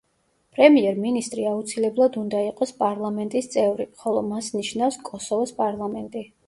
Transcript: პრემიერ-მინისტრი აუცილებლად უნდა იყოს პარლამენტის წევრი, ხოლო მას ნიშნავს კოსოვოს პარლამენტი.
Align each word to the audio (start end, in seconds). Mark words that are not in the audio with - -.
პრემიერ-მინისტრი 0.59 1.45
აუცილებლად 1.49 2.17
უნდა 2.23 2.41
იყოს 2.47 2.73
პარლამენტის 2.81 3.53
წევრი, 3.57 3.89
ხოლო 4.03 4.27
მას 4.35 4.53
ნიშნავს 4.61 5.03
კოსოვოს 5.13 5.59
პარლამენტი. 5.63 6.31